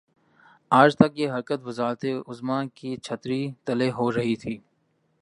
آج 0.71 0.95
تک 0.95 1.11
یہ 1.15 1.31
حرکت 1.31 1.59
وزارت 1.65 2.05
عظمی 2.27 2.67
کی 2.75 2.95
چھتری 3.03 3.41
تلے 3.65 3.89
ہو 3.91 4.11
رہی 4.11 4.35
تھی۔ 4.35 4.57